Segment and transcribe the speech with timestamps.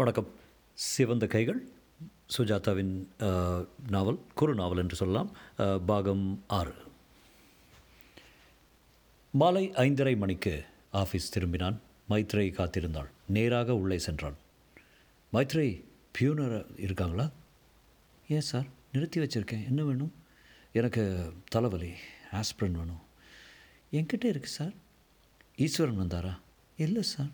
[0.00, 0.26] வணக்கம்.
[0.74, 1.60] சிவந்த கைகள்
[2.36, 2.90] சுஜாதாவின்
[3.94, 5.30] நாவல் குறு நாவல் என்று சொல்லலாம்
[5.90, 6.24] பாகம்
[6.56, 6.74] ஆறு.
[9.40, 10.52] மாலை ஐந்தரை மணிக்கு
[11.02, 11.78] ஆஃபீஸ் திரும்பினான்.
[12.10, 13.08] மைத்ரேயை காத்திருந்தாள்.
[13.36, 14.36] நேராக உள்ளே சென்றான்.
[15.32, 15.74] மைத்ரேய்
[16.18, 17.26] பியூனர் இருக்காங்களா?
[18.28, 19.66] ஏன் சார் நிறுத்தி வச்சுருக்கேன்.
[19.72, 20.12] என்ன வேணும்?
[20.80, 21.92] எனக்கு தலைவலி
[22.42, 23.02] ஆஸ்பிரன் வேணும்.
[23.96, 24.76] என்கிட்ட இருக்குது சார்
[25.56, 26.36] ஈஸ்வரன் வந்தாரா?
[26.86, 27.32] இல்லை சார்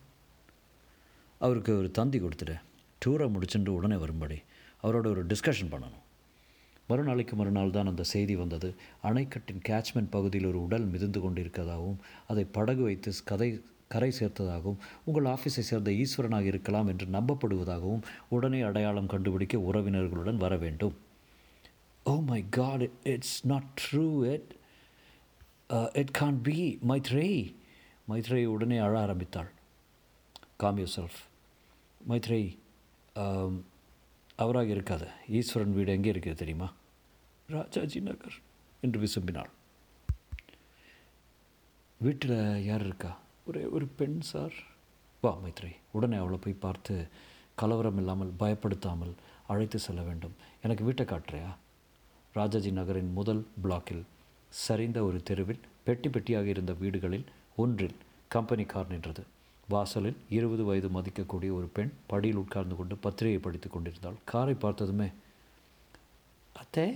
[1.46, 2.64] அவருக்கு ஒரு தந்தி கொடுத்துட்டேன்
[3.02, 4.38] டூரை முடிச்சுட்டு உடனே வரும்படி
[4.82, 6.04] அவரோட ஒரு டிஸ்கஷன் பண்ணணும்.
[6.88, 8.68] மறுநாளைக்கு மறுநாள் தான் அந்த செய்தி வந்தது.
[9.08, 12.00] அணைக்கட்டின் கேட்ச்மெண்ட் பகுதியில் ஒரு உடல் மிதந்து கொண்டிருக்கதாகவும்
[12.30, 13.48] அதை படகு வைத்து கதை
[13.92, 18.04] கரை சேர்த்ததாகவும் உங்கள் ஆஃபீஸை சேர்ந்த ஈஸ்வரனாக இருக்கலாம் என்று நம்பப்படுவதாகவும்
[18.36, 20.94] உடனே அடையாளம் கண்டுபிடிக்க உறவினர்களுடன் வர வேண்டும்.
[22.06, 22.84] ஓ my god
[23.14, 24.52] it's not true it
[26.02, 26.56] it can be
[26.92, 27.28] Maithre
[28.12, 29.50] Maithre உடனே அழ ஆரம்பித்தாள்.
[30.64, 31.20] காம் யூர் செல்ஃப்
[32.10, 32.42] மைத்ரை
[34.42, 35.06] அவராக இருக்காது.
[35.38, 36.68] ஈஸ்வரன் வீடு எங்கே இருக்குது தெரியுமா?
[37.48, 38.36] ராஜாஜி நகர்
[38.82, 39.50] என்று விசும்பினாள்.
[42.00, 43.10] வீட்டில் யார் இருக்கா?
[43.48, 44.56] ஒரே ஒரு பெண் சார்.
[45.24, 46.94] வா மைத்ரே உடனே அவளை போய் பார்த்து
[47.60, 49.12] கலவரம் இல்லாமல் பயப்படுத்தாமல்
[49.52, 50.34] அழைத்து செல்ல வேண்டும்.
[50.64, 51.50] எனக்கு வீட்டை காட்டுறியா?
[52.38, 54.04] ராஜாஜி நகரின் முதல் பிளாக்கில்
[54.66, 57.26] சரிந்த ஒரு தெருவில் பெட்டி பெட்டியாக இருந்த வீடுகளில்
[57.62, 57.96] ஒன்றில்
[58.34, 59.22] கம்பெனி கார் நின்றது.
[59.74, 64.18] வாசலில் இருபது வயது மதிக்கக்கூடிய ஒரு பெண் படியில் உட்கார்ந்து கொண்டு பத்திரிகை படித்து கொண்டிருந்தாள்.
[64.30, 65.08] காரை பார்த்ததுமே
[66.62, 66.86] அத்தே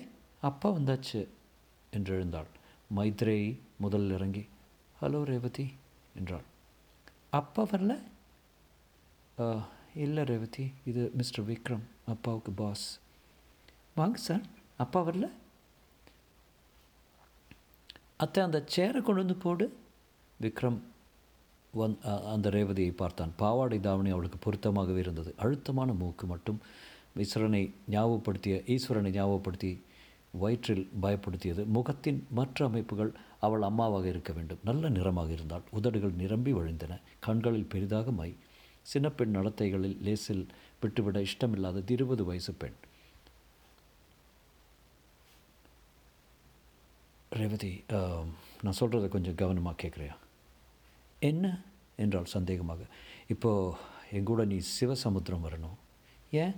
[0.48, 1.20] அப்பா வந்தாச்சு
[1.96, 2.50] என்று எழுந்தாள்.
[2.96, 3.48] மைத்ரேயி
[3.84, 4.42] முதலில் இறங்கி
[5.00, 5.66] ஹலோ ரேவதி
[6.18, 6.46] என்றாள்.
[7.40, 7.94] அப்பா வரல?
[10.04, 12.86] இல்லை ரேவதி இது மிஸ்டர் விக்ரம் அப்பாவுக்கு பாஸ்.
[13.98, 14.44] வாங்க சார்
[14.84, 15.26] அப்பா வரல?
[18.24, 19.66] அத்தை அந்த சேரை கொண்டு வந்து போடு.
[20.40, 20.78] விக்ரம்
[21.78, 21.94] வந்
[22.34, 23.32] அந்த ரேவதியை பார்த்தான்.
[23.42, 25.30] பாவாடை தாவணி அவளுக்கு பொருத்தமாகவே இருந்தது.
[25.44, 26.58] அழுத்தமான மூக்கு மட்டும்
[27.24, 29.70] ஈஸ்வரனை ஞாபகப்படுத்திய ஈஸ்வரனை ஞாபகப்படுத்தி
[30.42, 31.62] வயிற்றில் பயப்படுத்தியது.
[31.76, 33.12] முகத்தின் மற்ற அமைப்புகள்
[33.46, 34.62] அவள் அம்மாவாக இருக்க வேண்டும்.
[34.68, 35.64] நல்ல நிறமாக இருந்தாள்.
[35.78, 36.98] உதடுகள் நிரம்பி வழிந்தன.
[37.26, 38.30] கண்களில் பெரிதாக மை.
[38.92, 40.44] சின்ன பெண் நடத்தைகளில் லேசில்
[40.82, 42.76] விட்டுவிட இஷ்டமில்லாத இருபது வயசு பெண்.
[47.38, 47.72] ரேவதி
[48.64, 50.14] நான் சொல்கிறத கொஞ்சம் கவனமாக கேட்குறியா
[51.18, 51.60] என்ன
[51.96, 52.78] என்றாள் சந்தேகமாக
[53.28, 53.76] இப்போது
[54.12, 55.76] எங்கூட நீ சிவசமுத்திரம் வரணும்.
[56.30, 56.54] ஏன்?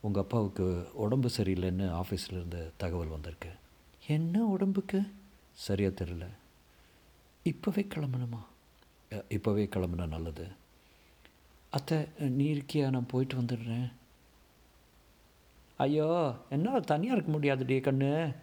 [0.00, 3.50] உங்கள் அப்பாவுக்கு உடம்பு சரியில்லைன்னு ஆஃபீஸில் இருந்த தகவல் வந்திருக்கு.
[4.06, 5.10] என்ன உடம்புக்கு?
[5.52, 6.26] சரியாக தெரியல.
[7.44, 8.40] இப்போவே கிளம்பணுமா?
[9.10, 10.48] இப்போவே கிளம்புனா நல்லது.
[11.70, 12.90] அத்தை நீ இருக்கியா?
[12.90, 13.92] நான் போயிட்டு வந்துடுறேன்.
[15.76, 18.36] ஐயோ என்னால் தனியாக இருக்க முடியாதுடி கண்ணு.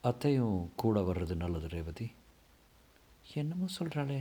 [0.00, 2.10] அத்தையும் கூட வர்றது நல்லது ரேவதி.
[3.34, 4.20] என்னமோ சொல்கிறாளே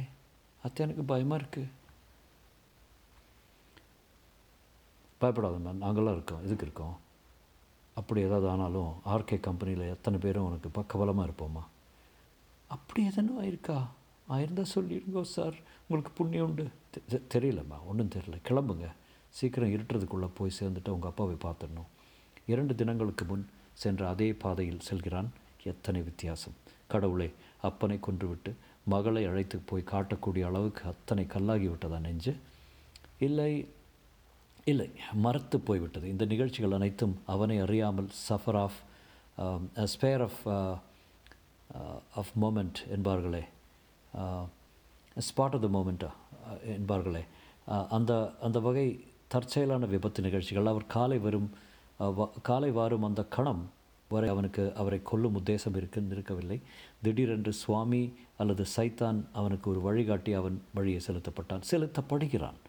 [0.63, 1.73] அத்தை எனக்கு பயமாக இருக்குது
[5.21, 6.95] பயப்படாதம்மா நாங்களாம் இருக்கோம் இதுக்கு இருக்கோம்?
[7.99, 11.63] அப்படி ஏதாவது ஆனாலும் ஆர்கே கம்பெனியில் எத்தனை பேரும் உனக்கு பக்கபலமாக இருப்போம்மா.
[12.75, 13.77] அப்படி எதனும் ஆயிருக்கா?
[14.29, 15.57] ஆயிருந்தா சொல்லிடுங்கோ சார்.
[15.87, 16.65] உங்களுக்கு புண்ணியம் உண்டு.
[17.35, 18.37] தெரியலம்மா ஒன்றும் தெரியல.
[18.49, 18.87] கிளம்புங்க.
[19.29, 21.89] சீக்கிரம் இருட்டுறதுக்குள்ளே போய் சேர்ந்துட்டு உங்கள் அப்பாவை பார்த்துடணும்.
[22.45, 25.29] இரண்டு தினங்களுக்கு முன் சென்ற அதே பாதையில் செல்கிறான்
[25.63, 26.57] எத்தனை வித்தியாசம்.
[26.87, 27.33] கடவுளே
[27.67, 28.55] அப்பனை கொன்றுவிட்டு
[28.93, 32.33] மகளை அழைத்து போய் காட்டக்கூடிய அளவுக்கு அத்தனை கல்லாகி விட்டதா நெஞ்சு?
[33.27, 33.53] இல்லை
[34.71, 34.89] இல்லை
[35.25, 36.05] மறத்து போய்விட்டது.
[36.13, 38.79] இந்த நிகழ்ச்சிகள் அனைத்தும் அவனை அறியாமல் suffer of
[39.93, 40.41] spare of
[42.21, 43.43] of moment என்பார்களே.
[45.27, 46.11] Spot of the மோமெண்ட்டா
[46.77, 47.25] என்பார்களே.
[47.71, 48.11] Uh, அந்த
[48.41, 48.85] அந்த வகை
[49.27, 50.69] தற்செயலான விபத்து நிகழ்ச்சிகள்.
[50.71, 51.49] அவர் காலை வரும்
[51.99, 53.63] uh, காலை வாரும் அந்த கணம்
[54.09, 56.61] வரை அவனுக்கு அவரை கொல்லும் உத்தேசம் இருக்கு இருக்கவில்லை
[57.01, 61.61] திடீரென்று சுவாமி அல்லது சைத்தான் அவனுக்கு ஒரு வழிகாட்டி அவன் வழியை செலுத்தப்பட்டான்.
[61.71, 62.59] செலுத்தப்படுகிறான்.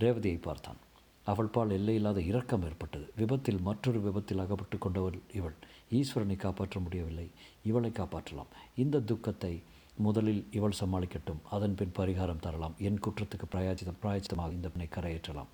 [0.00, 0.76] ரேவதியை பார்த்தான்.
[1.24, 3.10] அவள் பால் எல்லையில்லாத இரக்கம் ஏற்பட்டது.
[3.16, 5.54] விபத்தில் மற்றொரு விபத்தில் அகப்பட்டு கொண்டவள் இவள்.
[5.92, 7.28] ஈஸ்வரனை காப்பாற்ற முடியவில்லை.
[7.64, 8.50] இவளை காப்பாற்றலாம்.
[8.76, 9.62] இந்த துக்கத்தை
[9.96, 11.40] முதலில் இவள் சமாளிக்கட்டும்.
[11.50, 12.74] அதன் பின் பரிகாரம் தரலாம்.
[12.78, 15.50] என் குற்றத்துக்கு பிராயச்சிதம் பிராயச்சிதமாக இந்த பெண்ணை கரையேற்றலாம்.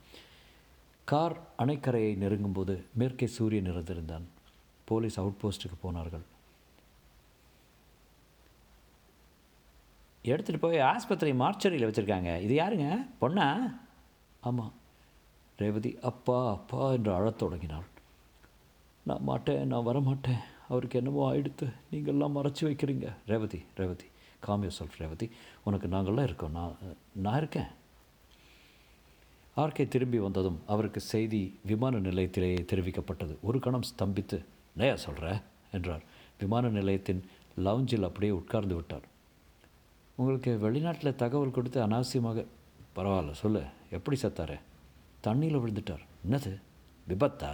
[1.04, 4.26] கார் அணைக்கரையை நெருங்கும்போது மேற்கே சூரியன் இறந்திருந்தான்.
[4.88, 6.24] போலீஸ் அவுட் போஸ்ட்டுக்கு போனார்கள்.
[10.24, 12.30] எடுத்துகிட்டு போய் ஆஸ்பத்திரி மார்ச்சரியில் வச்சுருக்காங்க.
[12.40, 12.86] இது யாருங்க?
[13.20, 13.46] பொண்ணா?
[14.40, 14.72] ஆமாம்
[15.56, 17.86] ரேவதி அப்பா அப்பா என்று அழத் தொடங்கினாள்.
[19.02, 20.42] நான் மாட்டேன் நான் வரமாட்டேன்.
[20.68, 21.66] அவருக்கு என்னமோ ஆயிடுத்து.
[21.92, 23.06] நீங்கள்லாம் மறைச்சி வைக்கிறீங்க.
[23.26, 24.04] Revathi Revathi
[24.46, 25.30] cameo self Revathi.
[25.64, 26.50] உனக்கு நாங்கள்லாம் இருக்கோம்.
[26.50, 26.76] நான்
[27.12, 27.70] நான் இருக்கேன்.
[29.56, 33.34] ஆர்கே திரும்பி வந்ததும் அவருக்கு செய்தி விமான நிலையத்திலேயே தெரிவிக்கப்பட்டது.
[33.42, 34.38] ஒரு கணம் ஸ்தம்பித்து
[34.78, 35.42] என்னையா சொல்கிற
[35.72, 36.02] என்றார்.
[36.40, 37.22] விமான நிலையத்தின்
[37.64, 39.06] லவுஞ்சில் அப்படியே உட்கார்ந்து விட்டார்.
[40.16, 42.44] உங்களுக்கு வெளிநாட்டில் தகவல் கொடுத்து அனாவசியமாக
[42.96, 44.56] பரவாயில்ல சொல்லு எப்படி செத்தாரு?
[45.26, 46.04] தண்ணியில் விழுந்துட்டார்.
[46.28, 46.52] என்னது?
[47.08, 47.50] விபத்தா?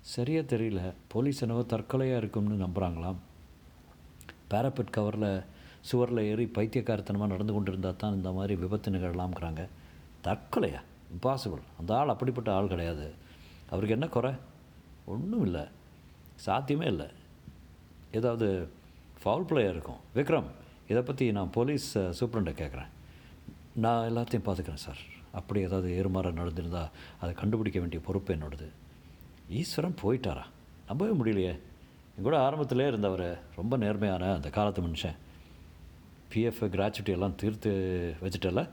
[0.00, 0.92] சரியாக தெரியல.
[1.08, 3.20] போலீஸ் என்னவோ தற்கொலையாக இருக்கும்னு நம்புகிறாங்களாம்
[4.50, 5.44] பேரப்பெட் கவரில்
[5.80, 9.68] சுவரில் ஏறி பைத்தியக்காரத்தனமாக நடந்து கொண்டு இருந்தால் தான் இந்த மாதிரி விபத்து நிகழலாம்ங்கிறாங்க.
[10.24, 10.82] தற்கொலையா?
[11.14, 13.08] இம்பாசிபிள் அந்த ஆள் அப்படிப்பட்ட ஆள் கிடையாது.
[13.70, 14.34] அவருக்கு என்ன குறை?
[15.04, 15.64] ஒன்றும் இல்லை
[16.34, 17.06] சாத்தியமே இல்லை.
[18.12, 18.68] ஏதாவது
[19.22, 20.00] ஃபவுல் பிளேயர் இருக்கும்.
[20.14, 20.48] விக்ரம்
[20.88, 22.90] இதை பற்றி நான் போலீஸ் சூப்ரண்டை கேட்குறேன்.
[23.74, 24.98] நான் எல்லாத்தையும் பார்த்துக்கிறேன் சார்
[25.32, 26.90] அப்படி ஏதாவது ஏறுமாற நடந்திருந்தால்
[27.20, 28.68] அதை கண்டுபிடிக்க வேண்டிய பொறுப்பு என்னோடது.
[29.48, 30.42] ஈஸ்வரன் போயிட்டாரா?
[30.88, 31.54] நம்பவே முடியலையே.
[32.16, 35.16] என் கூட ஆரம்பத்திலே இருந்தவர் ரொம்ப நேர்மையான அந்த காலத்து மனுஷன்.
[36.34, 37.72] பிஎஃப் கிராச்சுவிட்டி எல்லாம் தீர்த்து
[38.22, 38.68] வச்சுட்டல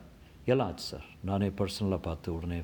[0.45, 2.59] எல்லாம் ஆச்சு சார் நானே பர்சனலாக பார்த்து உடனே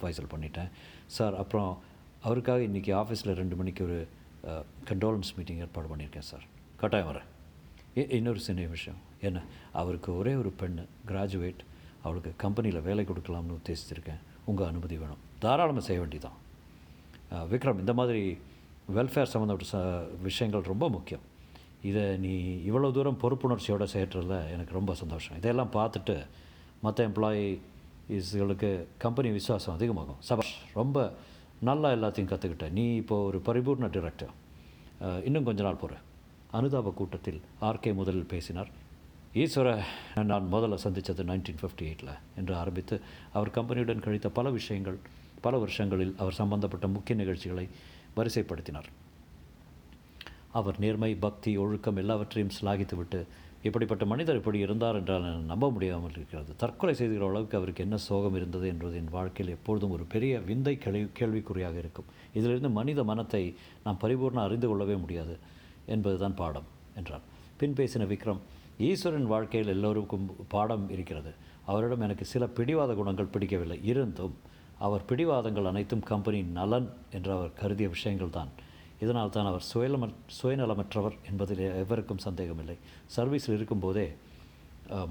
[0.00, 0.70] ஃபைசல் பண்ணிட்டேன்.
[1.06, 1.78] சார் அப்புறம்
[2.22, 4.08] அவருக்காக இன்றைக்கி ஆஃபீஸில் ரெண்டு மணிக்கு ஒரு
[4.90, 6.44] கண்டோலன்ஸ் மீட்டிங் ஏற்பாடு பண்ணியிருக்கேன் சார்.
[6.80, 7.28] கட்டாயம் வரேன்.
[8.18, 9.00] இன்னொரு சின்ன விஷயம்.
[9.28, 9.40] என்ன
[9.80, 10.78] அவருக்கு ஒரே ஒரு பெண்
[11.10, 11.60] கிராஜுவேட்
[12.04, 14.22] அவளுக்கு கம்பெனியில் வேலை கொடுக்கலாம்னு உத்தேசிச்சிருக்கேன்.
[14.50, 15.20] உங்கள் அனுமதி வேணும்.
[15.44, 16.38] தாராளமாக செய்ய வேண்டிதான்
[17.52, 18.22] விக்ரம் இந்த மாதிரி
[18.96, 19.78] வெல்ஃபேர் சம்மந்தப்பட்ட ச
[20.26, 21.26] விஷயங்கள் ரொம்ப முக்கியம்.
[21.90, 22.32] இதை நீ
[22.70, 25.36] இவ்வளோ தூரம் பொறுப்புணர்ச்சியோடு செய்யறதுல எனக்கு ரொம்ப சந்தோஷம்.
[25.40, 26.16] இதெல்லாம் பார்த்துட்டு
[26.84, 28.70] மற்ற எம்ப்ளாயிஸ்களுக்கு
[29.04, 30.20] கம்பெனி விசுவாசம் அதிகமாகும்.
[30.28, 30.96] சபாஷ் ரொம்ப
[31.68, 34.32] நல்லா எல்லாத்தையும் கற்றுக்கிட்டேன் நீ இப்போ ஒரு பரிபூர்ண டிரெக்டர்
[35.28, 36.02] இன்னும் கொஞ்ச நாள் போகிறேன்
[36.58, 37.38] அனுதாப கூட்டத்தில்
[37.68, 38.70] ஆர்கே முதலில் பேசினார்.
[39.42, 39.68] ஈஸ்வர
[40.30, 42.96] நான் முதல்ல சந்தித்தது நைன்டீன் ஃபிஃப்டி எயிட்டில் என்று ஆரம்பித்து
[43.36, 44.98] அவர் கம்பெனியுடன் கழித்த பல விஷயங்கள்
[45.46, 47.66] பல வருஷங்களில் அவர் சம்பந்தப்பட்ட முக்கிய நிகழ்ச்சிகளை
[48.16, 48.90] வரிசைப்படுத்தினார்.
[50.58, 53.20] அவர் நேர்மை பக்தி ஒழுக்கம் எல்லாவற்றையும் சிலாகித்துவிட்டு
[53.66, 56.50] இப்படிப்பட்ட மனிதர் இப்படி இருந்தார் என்றால் நம்ப முடியாமல் இருக்கிறது.
[56.62, 61.02] தற்கொலை செய்துகிற அளவுக்கு அவருக்கு என்ன சோகம் இருந்தது என்பது என் வாழ்க்கையில் எப்பொழுதும் ஒரு பெரிய விந்தை கேள்வி
[61.18, 62.08] கேள்விக்குறியாக இருக்கும்.
[62.38, 63.42] இதிலிருந்து மனித மனத்தை
[63.84, 65.36] நாம் பரிபூர்ணம் அறிந்து கொள்ளவே முடியாது
[65.86, 66.68] என்பதுதான் பாடம்
[67.00, 67.24] என்றார்.
[67.60, 68.42] பின் பேசின விக்ரம்
[68.88, 71.32] ஈஸ்வரன் வாழ்க்கையில் எல்லோருக்கும் பாடம் இருக்கிறது.
[71.70, 73.78] அவரிடம் எனக்கு சில பிடிவாத குணங்கள் பிடிக்கவில்லை.
[73.92, 74.36] இருந்தும்
[74.86, 78.52] அவர் பிடிவாதங்கள் அனைத்தும் கம்பெனி நலன் என்று அவர் கருதிய விஷயங்கள் தான்
[79.04, 80.08] இதனால் தான் அவர் சுயநலம
[80.38, 82.76] சுயநலமற்றவர் என்பதில் எவருக்கும் சந்தேகமில்லை.
[83.16, 84.06] சர்வீஸில் இருக்கும்போதே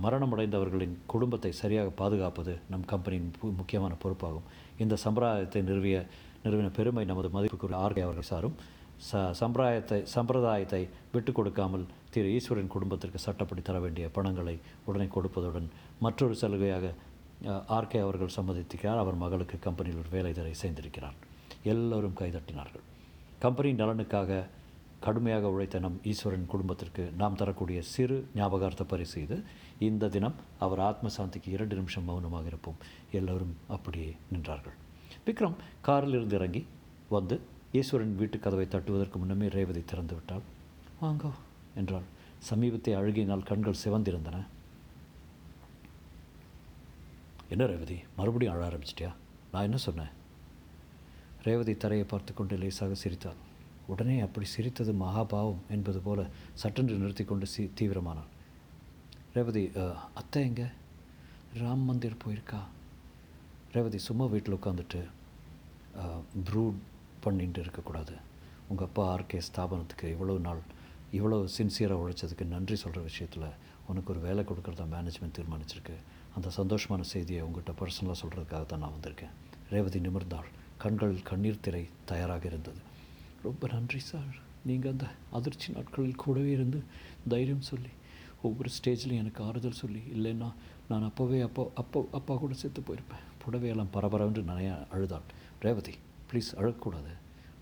[0.03, 4.45] மரணமடைந்தவர்களின் குடும்பத்தை சரியாக பாதுகாப்பது நம் கம்பெனியின் முக்கியமான பொறுப்பாகும்.
[4.83, 5.97] இந்த சம்பிரதாயத்தை நிறுவிய
[6.43, 8.55] நிறுவின பெருமை நமது மதிப்புக்குரிய ஆர்கே அவர்கள் சாரும்.
[9.07, 10.81] ச சம்பிரதாயத்தை சம்பிரதாயத்தை
[11.13, 14.55] விட்டு கொடுக்காமல் திரு ஈஸ்வரின் குடும்பத்திற்கு சட்டப்படி தர வேண்டிய பணங்களை
[14.88, 15.67] உடனே கொடுப்பதுடன்
[16.05, 16.93] மற்றொரு சலுகையாக
[17.77, 19.01] ஆர்கே அவர்கள் சம்மதித்திருக்கிறார்.
[19.03, 21.19] அவர் மகளுக்கு கம்பெனியில் ஒரு வேலை தர இசைந்திருக்கிறார்
[21.73, 22.85] எல்லோரும் கைதட்டினார்கள்.
[23.43, 24.31] கம்பெனி நலனுக்காக
[25.03, 29.38] கடுமையாக உழைத்த நம் ஈஸ்வரன் குடும்பத்திற்கு நாம் தரக்கூடிய சிறு ஞாபகார்த்த பரிசு இது.
[29.88, 30.35] இந்த தினம்
[30.65, 32.77] அவர் ஆத்ம சாந்திக்கு இரண்டு நிமிஷம் மௌனமாக இருப்போம்.
[33.19, 34.75] எல்லோரும் அப்படியே நின்றார்கள்.
[35.25, 35.57] விக்ரம்
[35.88, 36.61] காரில் இருந்து இறங்கி
[37.15, 37.38] வந்து
[37.81, 40.45] ஈஸ்வரன் வீட்டு கதவை தட்டுவதற்கு முன்னமே ரேவதி திறந்து விட்டாள்.
[41.01, 41.33] வாங்கோ
[41.81, 42.07] என்றாள்.
[42.51, 44.45] சமீபத்தை அழுகினால் கண்கள் சிவந்திருந்தன.
[47.49, 49.13] என்ன ரேவதி மறுபடியும் அழ ஆரம்பிச்சிட்டியா?
[49.51, 50.11] நான் என்ன சொன்னேன்?
[51.45, 53.39] ரேவதி தரையை பார்த்து கொண்டு லேசாக சிரித்தாள்.
[53.91, 56.19] உடனே அப்படி சிரித்தது மகாபாவம் என்பது போல
[56.61, 58.29] சட்டென்று நிறுத்தி கொண்டு சி தீவிரமானான்
[59.35, 59.63] ரேவதி
[60.19, 60.63] அத்தை எங்க?
[61.61, 62.59] ராம் மந்திர் போயிருக்கா?
[63.75, 65.01] ரேவதி சும்மா வீட்டில் உட்காந்துட்டு
[66.49, 66.79] ப்ரூட்
[67.25, 68.15] பண்ணிட்டு இருக்கக்கூடாது
[68.71, 70.61] உங்கள் அப்பா ஆர்கே ஸ்தாபனத்துக்கு இவ்வளோ நாள்
[71.17, 73.47] இவ்வளோ சின்சியராக உழைச்சதுக்கு நன்றி சொல்கிற விஷயத்தில்
[73.89, 75.95] உனக்கு ஒரு வேலை கொடுக்குறதா மேனேஜ்மெண்ட் தீர்மானிச்சிருக்கு.
[76.38, 79.33] அந்த சந்தோஷமான செய்தியை உங்கள்கிட்ட பர்சனலாக சொல்கிறதுக்காக தான் நான் வந்திருக்கேன்.
[79.73, 80.50] ரேவதி நிமிர்ந்தாள்.
[80.83, 82.81] கண்கள் கண்ணீர் திரை தயாராக இருந்தது.
[83.43, 84.35] ரொம்ப நன்றி சார்.
[84.69, 86.79] நீங்கள் அந்த அதிர்ச்சி நாட்களில் கூடவே இருந்து
[87.27, 87.91] தைரியம் சொல்லி
[88.41, 90.50] ஒவ்வொரு ஸ்டேஜ்லையும் எனக்கு ஆறுதல் சொல்லி இல்லைன்னா
[90.89, 93.25] நான் அப்போவே அப்போ அப்போ அப்பா கூட செத்து போயிருப்பேன்.
[93.43, 95.27] புடவையெல்லாம் பரபரவென்று நிறைய அழுதாள்
[95.59, 95.95] ரேவதி
[96.29, 97.13] ப்ளீஸ் அழக்கூடாது.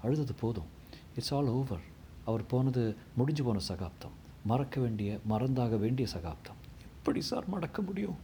[0.03, 0.69] அழுதது போதும்.
[1.15, 1.85] இட்ஸ் ஆல் ஓவர்
[2.25, 2.83] அவர் போனது
[3.15, 4.15] முடிஞ்சு போன சகாப்தம்.
[4.45, 6.59] மறக்க வேண்டிய மறந்தாக வேண்டிய சகாப்தம்.
[6.97, 8.17] எப்படி சார் மறக்க முடியும்?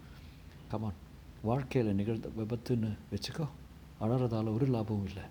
[0.72, 1.00] கமான்
[1.42, 3.48] வாழ்க்கையில் நிகழ்ந்த விபத்துன்னு வச்சுக்கோ.
[4.02, 5.24] அழறதால் ஒரு லாபமும் இல்லை.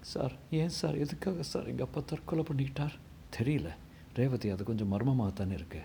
[0.00, 0.96] சார் ஏன் சார்?
[0.96, 2.92] எதுக்காக சார் எங்கள் அப்பா தற்கொலை பண்ணிக்கிட்டார்?
[3.38, 3.68] தெரியல.
[4.14, 5.80] ரேவதி அது கொஞ்சம் மர்மமாக தானே இருக்கு.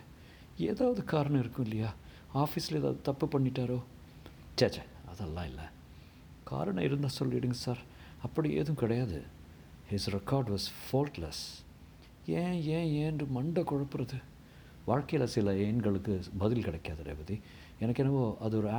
[0.57, 1.93] ஏதாவது காரணம் இருக்கும் இல்லையா?
[2.33, 3.83] ஆஃபீஸில் ஏதாவது தப்பு பண்ணிட்டாரோ?
[4.57, 5.63] சேச்சே சே அதெல்லாம் இல்லை.
[6.43, 7.77] காரணம் இருந்தால் சொல்லிவிடுங்க சார்.
[8.23, 9.23] அப்படி எதுவும் கிடையாது.
[9.91, 11.41] ஹிஸ் ரெக்கார்ட் வாஸ் ஃபால்ட்லெஸ்
[12.25, 14.21] ஏன் ஏன் ஏன்று மண்டை குழப்புறது?
[14.85, 17.41] வாழ்க்கையில் சில ஏன்களுக்கு பதில் கிடைக்காது ரேவதி.
[17.79, 18.69] எனக்கு என்னவோ அது ஒரு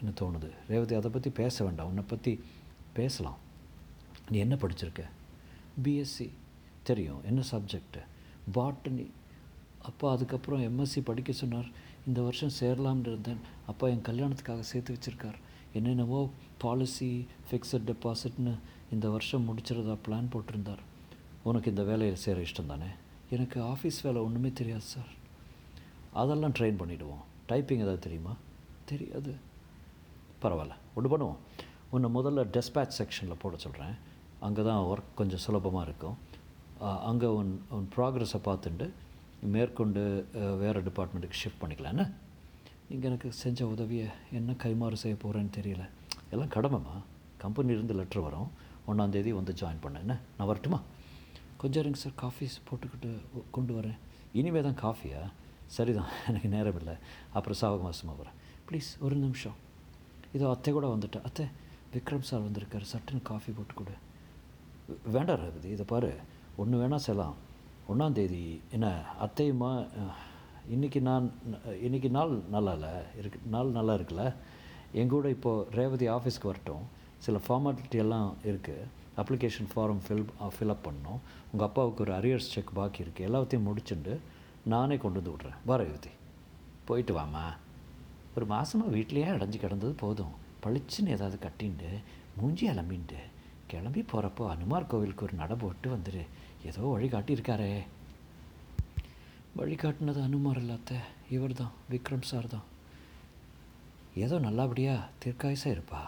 [0.00, 0.50] ஆக்சிடெண்ட்டுன்னு தோணுது.
[0.68, 1.86] ரேவதி அதை பற்றி பேச வேண்டாம்.
[1.86, 2.32] உன்னை பற்றி
[2.92, 3.38] பேசலாம்.
[4.30, 5.02] நீ என்ன படிச்சிருக்க?
[5.82, 6.28] பிஎஸ்சி
[6.82, 7.20] தெரியும்.
[7.24, 8.02] என்ன சப்ஜெக்டு
[8.54, 9.06] பாட்டனி
[9.82, 11.68] அப்பா அதுக்கப்புறம் எம்எஸ்சி படிக்க சொன்னார்.
[12.06, 13.40] இந்த வருஷம் சேரலாம்னு இருந்தேன்.
[13.66, 15.38] அப்பா என் கல்யாணத்துக்காக சேர்த்து வச்சுருக்கார்.
[15.72, 18.54] என்னென்னவோ பாலிசி ஃபிக்ஸட் டெபாசிட்னு
[18.92, 20.82] இந்த வருஷம் முடிச்சிருந்தா பிளான் போட்டிருந்தார்.
[21.42, 22.90] உனக்கு இந்த வேலையில் சேர இஷ்டம் தானே?
[23.30, 25.12] எனக்கு ஆஃபீஸ் வேலை ஒன்றுமே தெரியாது சார்
[26.12, 28.32] அதெல்லாம் ட்ரெயின் பண்ணிவிடுவோம் டைப்பிங் ஏதாவது தெரியுமா?
[28.84, 29.32] தெரியாது.
[30.42, 30.74] பரவாயில்ல.
[30.94, 31.36] ஒன்று பண்ணுவோம்.
[31.90, 33.94] உன்னை முதல்ல டெஸ்பேட்ச் செக்ஷனில் போட சொல்கிறேன்
[34.38, 36.16] அங்கே தான் ஒர்க் கொஞ்சம் சுலபமாக இருக்கும்.
[36.78, 38.90] அங்கே உன் உன் ப்ராக்ரஸை பார்த்துட்டு
[39.42, 41.94] மேற்கொண்டு வேறு டிபார்ட்மெண்ட்டுக்கு ஷிஃப்ட் பண்ணிக்கலாம்.
[41.94, 42.10] என்ன?
[42.88, 45.88] நீங்கள் எனக்கு செஞ்ச உதவியை என்ன கைமாறு செய்ய போகிறேன்னு தெரியல.
[46.30, 46.96] எல்லாம் கடமைம்மா.
[47.42, 48.50] கம்பெனிலேருந்து லெட்ரு வரும்.
[48.88, 49.98] ஒன்றாந்தேதி வந்து ஜாயின் பண்ண.
[49.98, 50.18] என்ன?
[50.38, 50.80] நான் வரட்டுமா?
[51.56, 53.20] கொஞ்சம் இருங்க சார் காஃபி போட்டுக்கிட்டு
[53.50, 53.96] கொண்டு வரேன்.
[54.32, 55.32] இனிமே தான் காஃபியா
[55.66, 56.08] சரிதான்.
[56.28, 56.94] எனக்கு நேரம் இல்லை.
[57.32, 58.36] அப்புறம் சாவகமாசமாக வரேன்.
[58.70, 59.68] ப்ளீஸ் ஒரு நிமிஷம்.
[60.36, 61.44] இதோ அத்தை கூட வந்துட்டேன் அத்தை
[61.94, 62.86] விக்ரம் சார் வந்திருக்காரு.
[62.92, 63.94] சட்டுன்னு காஃபி போட்டு கொடு.
[65.14, 66.10] வேண்டாம் ரகுதி இதை பாரு.
[66.62, 67.36] ஒன்று வேணால் செல்லாம்
[67.92, 68.42] ஒன்றாந்தேதி
[68.76, 68.88] என்ன
[69.26, 69.70] அத்தையுமா
[70.74, 71.26] இன்றைக்கி இன்னைக்கு நான்
[71.86, 72.90] இன்னைக்கு நாள் நல்லா இல்லை?
[73.20, 74.24] இருக்கு நாள் நல்லா இருக்குல்ல?
[75.00, 76.84] எங்கூட இப்போது ரேவதி ஆஃபீஸ்க்கு வரட்டும்.
[77.24, 78.86] சில ஃபார்மாலிட்டி எல்லாம் இருக்குது
[79.22, 80.24] அப்ளிகேஷன் ஃபார்ம் ஃபில்
[80.56, 81.20] ஃபில்அப் பண்ணணும்.
[81.50, 84.14] உங்கள் அப்பாவுக்கு ஒரு அரியர்ஸ் செக் பாக்கி இருக்குது எல்லாத்தையும் முடிச்சுட்டு
[84.74, 85.58] நானே கொண்டு வந்து விட்றேன்.
[85.70, 86.12] வா ரேவதி.
[86.90, 87.44] போயிட்டு வாமா
[88.36, 90.34] ஒரு மாதமாக வீட்லேயே அடைஞ்சு கிடந்தது போதும்.
[90.64, 91.90] பளிச்சுன்னு ஏதாவது கட்டின்ட்டு
[92.38, 93.20] மூஞ்சி அலம்பின்ட்டு
[93.70, 96.22] கிளம்பி போகிறப்போ அனுமார் கோவிலுக்கு ஒரு நட போட்டு வந்துடு
[96.68, 97.72] ஏதோ வழிகாட்டியிருக்காரே
[99.58, 100.98] வழிகாட்டினது அனுமார் இல்லாத்த
[101.34, 102.66] இவர் தான் விக்ரம் சார் தான்.
[104.24, 106.00] ஏதோ நல்லபடியாக தீர்க்காயசாக இருப்பா.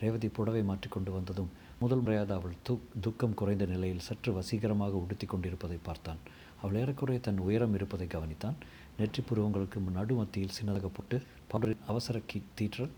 [0.00, 5.78] ரேவதி புடவை மாற்றிக்கொண்டு வந்ததும் முதல் முறையாக அவள் து துக்கம் குறைந்த நிலையில் சற்று வசீகரமாக உடுத்தி கொண்டிருப்பதை
[5.88, 6.20] பார்த்தான்.
[6.64, 8.58] அவள் ஏறக்குறைய தன் உயரம் இருப்பதை கவனித்தான்.
[8.98, 11.16] நெற்றி புருவங்களுக்கு நடு மத்தியில் சின்னதாக போட்டு
[11.50, 12.94] பவுடரின் அவசர கீ தீற்றல்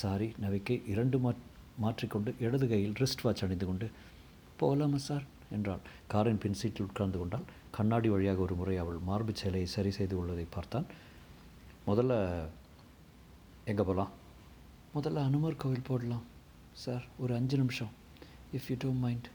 [0.00, 1.32] சாரி நவிக்கை இரண்டு மா
[1.82, 3.86] மாற்றிக்கொண்டு இடது கையில் ரிஸ்ட் வாட்ச் அணிந்து கொண்டு
[4.60, 5.24] போகலாமா சார்?
[5.56, 5.82] என்றாள்.
[6.12, 10.46] காரின் பின் சீட்டில் உட்கார்ந்து கொண்டால் கண்ணாடி வழியாக ஒரு முறை அவள் மார்பு சேலையை சரி செய்து உள்ளதை
[10.56, 10.86] பார்த்தான்.
[11.86, 12.12] முதல்ல
[13.64, 14.12] எங்கே போகலாம்
[14.94, 16.24] முதல்ல அனுமர் கோவில் போடலாம்
[16.84, 17.04] சார்.
[17.18, 17.92] ஒரு அஞ்சு நிமிஷம்
[18.56, 19.28] இஃப் யூ டோன்ட் மைண்ட்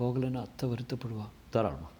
[0.00, 1.26] போகலைன்னு அத்தை வருத்தப்படுவா.
[1.50, 1.90] தாராளமா.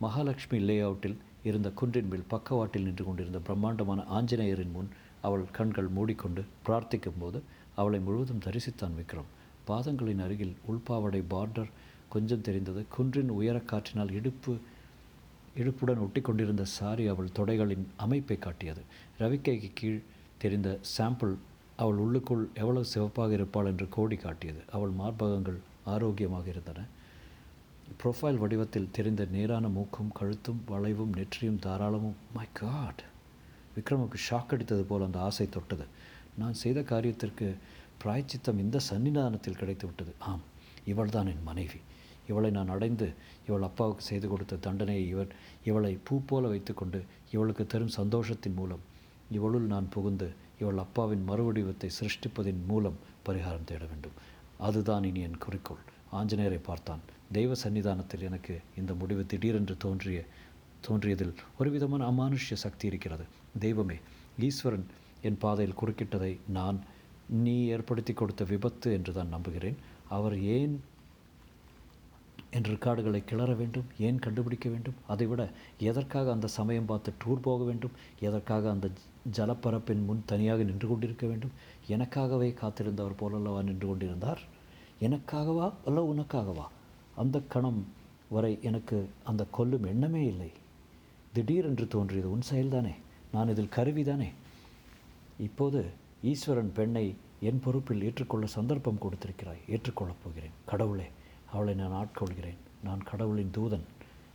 [0.00, 4.88] மகாலட்சுமி லே அவுட்டில் இருந்த குன்றின் மேல் பக்கவாட்டில் நின்று கொண்டிருந்த பிரம்மாண்டமான ஆஞ்சநேயரின் முன்
[5.22, 7.42] அவள் கண்கள் மூடிக்கொண்டு பிரார்த்திக்கும் போது
[7.74, 9.30] அவளை முழுவதும் தரிசித்தான் விக்ரம்.
[9.68, 11.70] பாதங்களின் அருகில் உள்பாவடை பார்டர்
[12.08, 12.84] கொஞ்சம் தெரிந்தது.
[12.96, 14.58] குன்றின் உயரக்காற்றினால் இடுப்பு
[15.56, 18.82] இடுப்புடன் ஒட்டி கொண்டிருந்த சாரி அவள் தொடைகளின் அமைப்பை காட்டியது.
[19.18, 20.00] ரவிக்கைக்கு கீழ்
[20.38, 21.34] தெரிந்த சாம்பிள்
[21.76, 24.62] அவள் உள்ளுக்குள் எவ்வளவு சிவப்பாக இருப்பாள் என்று கோடி காட்டியது.
[24.72, 26.86] அவள் மார்பகங்கள் ஆரோக்கியமாக இருந்தன.
[28.02, 32.18] ப்ரொஃபைல் வடிவத்தில் தெரிந்த நேரான மூக்கும் கழுத்தும் வளைவும் நெற்றியும் தாராளமும்.
[32.34, 33.02] மை காட்
[33.76, 35.86] விக்ரமுக்கு ஷாக் அடித்தது போல் அந்த ஆசை தொட்டது.
[36.40, 37.46] நான் செய்த காரியத்திற்கு
[38.02, 40.14] பிராய்ச்சித்தம் இந்த சன்னிதானத்தில் கிடைத்து விட்டது.
[40.18, 40.44] ஆம்
[40.84, 41.80] இவள்தான் என் மனைவி.
[42.28, 43.08] இவளை நான் அடைந்து
[43.48, 48.86] இவள் அப்பாவுக்கு செய்து கொடுத்த தண்டனையை இவர் இவளை பூ போல வைத்துக்கொண்டு இவளுக்கு தரும் சந்தோஷத்தின் மூலம்
[49.30, 50.28] இவளுள் நான் புகுந்து
[50.58, 54.18] இவள் அப்பாவின் மறுவடிவத்தை சிருஷ்டிப்பதின் மூலம் பரிகாரம் தேட வேண்டும்.
[54.58, 55.84] அதுதான் இனி என் குறிக்கோள்.
[56.12, 57.00] ஆஞ்சநேயரை பார்த்தான்.
[57.32, 60.20] தெய்வ சன்னிதானத்தில் எனக்கு இந்த முடிவு திடீரென்று தோன்றிய
[60.86, 63.24] தோன்றியதில் ஒரு விதமான அமானுஷ்ய சக்தி இருக்கிறது.
[63.58, 63.96] தெய்வமே
[64.38, 64.86] ஈஸ்வரன்
[65.22, 66.78] என் பாதையில் குறுக்கிட்டதை நான்
[67.26, 69.76] நீ ஏற்படுத்தி கொடுத்த விபத்து என்று தான் நம்புகிறேன்.
[70.08, 70.80] அவர் ஏன்
[72.50, 73.88] என் ரெக்கார்டுகளை கிளற வேண்டும்?
[73.98, 74.94] ஏன் கண்டுபிடிக்க வேண்டும்?
[75.06, 77.96] அதைவிட எதற்காக அந்த சமயம் பார்த்து டூர் போக வேண்டும்?
[78.20, 78.90] எதற்காக அந்த
[79.36, 81.50] ஜலப்பரப்பின் முன் தனியாக நின்று கொண்டிருக்க வேண்டும்?
[81.88, 84.40] எனக்காகவே காத்திருந்தவர் போலல்லவா நின்று கொண்டிருந்தார்?
[85.00, 86.64] எனக்காகவா அல்ல உனக்காகவா?
[87.16, 87.86] அந்த கணம்
[88.28, 90.52] வரை எனக்கு அந்த கொல்லும் எண்ணமே இல்லை.
[91.32, 92.94] திடீரென்று தோன்றியது உன் செயல்தானே?
[93.32, 94.28] நான் இதில் கருவிதானே?
[95.38, 95.86] இப்போது
[96.22, 99.58] ஈஸ்வரன் பெண்ணை என் பொறுப்பில் ஏற்றுக்கொள்ள சந்தர்ப்பம் கொடுத்திருக்கிறாய்.
[99.68, 100.50] ஏற்றுக்கொள்ளப் போகிறேன்.
[100.66, 101.04] கடவுளே
[101.52, 102.56] அவளை நான் ஆட்கொள்கிறேன்.
[102.84, 103.82] நான் கடவுளின் தூதன்.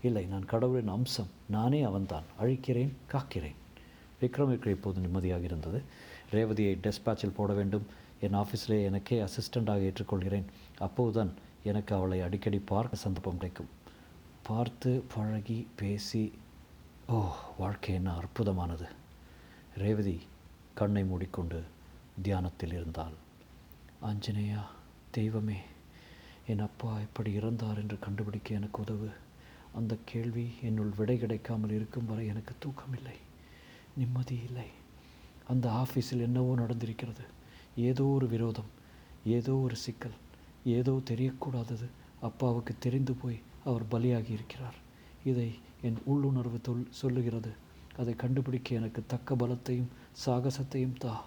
[0.02, 1.28] இல்லை நான் கடவுளின் அம்சம்.
[1.50, 2.24] நானே அவன்தான்.
[2.42, 3.56] அழிக்கிறேன் காக்கிறேன்.
[4.22, 5.82] விக்ரமிற்கு இப்போது நிம்மதியாக இருந்தது
[6.32, 8.02] ரேவதியை டெஸ்பாச்சில் போட வேண்டும்.
[8.26, 10.48] என் ஆஃபீஸிலே எனக்கே அசிஸ்டண்ட்டாக ஏற்றுக்கொள்கிறேன்.
[10.80, 11.32] அப்போதுதான்
[11.70, 13.72] எனக்கு அவளை அடிக்கடி பார்க்க சந்தர்ப்பம் கிடைக்கும்.
[14.48, 16.24] பார்த்து பழகி பேசி
[17.08, 17.20] ஓ
[17.58, 18.88] வாழ்க்கை என்ன அற்புதமானது.
[19.82, 20.18] ரேவதி
[20.74, 21.60] கண்ணை மூடிக்கொண்டு
[22.22, 23.16] தியானத்தில் இருந்தாள்.
[24.10, 24.62] ஆஞ்சநேயா
[25.12, 25.60] தெய்வமே
[26.52, 29.10] என் அப்பா எப்படி இறந்தார் என்று கண்டுபிடிக்க எனக்கு உதவு.
[29.80, 33.18] அந்த கேள்வி என்னுள் விடை கிடைக்காமல் இருக்கும் வரை எனக்கு தூக்கமில்லை
[33.98, 34.68] நிம்மதி இல்லை.
[35.48, 37.26] அந்த ஆஃபீஸில் என்னவோ நடந்திருக்கிறது.
[37.76, 38.82] ஏதோ ஒரு விரோதம்
[39.26, 40.12] ஏதோ ஒரு சிக்கல்
[40.66, 41.86] ஏதோ தெரியக்கூடாதது
[42.22, 44.76] அப்பாவுக்கு தெரிந்து போய் அவர் பலியாகி இருக்கிறார்
[45.24, 47.52] இதை என் உள்ளுணர்வு தொல் சொல்லுகிறது.
[47.98, 49.88] அதை கண்டுபிடிக்க எனக்கு தக்க பலத்தையும்
[50.26, 51.24] சாகசத்தையும் தா.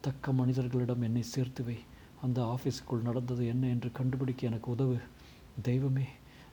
[0.00, 1.76] தக்க மனிதர்களிடம் என்னை சேர்த்து வை.
[2.22, 4.98] அந்த ஆஃபீஸுக்குள் நடந்தது என்ன என்று கண்டுபிடிக்க எனக்கு உதவு.
[5.62, 6.06] தெய்வமே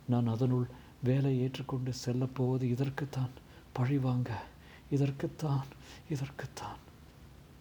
[0.08, 0.66] நான் அதனுள்
[1.04, 3.30] வேலை ஏற்றுக்கொண்டு செல்லப்போவது இதற்குத்தான்.
[3.72, 4.42] பழி வாங்க.
[4.90, 5.64] இதற்குத்தான்.
[6.10, 6.78] இதற்குத்தான்.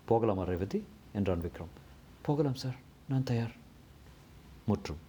[0.06, 0.84] போகலாமா ரேவதி?
[1.20, 1.72] என்றான் விக்ரம்.
[2.28, 2.78] போகலாம் சார்.
[3.12, 3.54] நான் தயார்.
[4.70, 5.02] முற்றும்.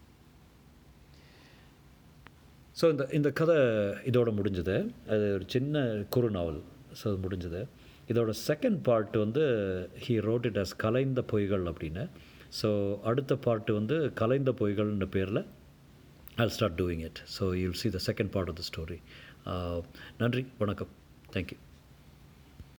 [2.81, 3.57] ஸோ இந்த இந்த கதை
[4.11, 4.77] இதோட முடிஞ்சது.
[5.13, 5.85] அது ஒரு சின்ன
[6.17, 6.61] குறு நாவல்.
[6.99, 7.61] ஸோ அது முடிஞ்சது.
[8.13, 9.45] இதோட செகண்ட் பார்ட் வந்து
[10.05, 12.05] ஹீ ரோட் இட் அஸ் கலைந்த பொய்கள் அப்படின்னு.
[12.61, 12.69] ஸோ
[13.11, 15.43] அடுத்த பார்ட் வந்து கலைந்த பொய்கள்ன்ற பேரில்
[16.43, 18.99] I start doing it so you see the second part of the story
[20.23, 20.93] நன்றி வணக்கம்.
[21.35, 21.59] Thank you